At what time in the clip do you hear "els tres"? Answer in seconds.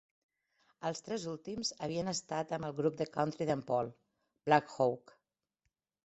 0.87-1.25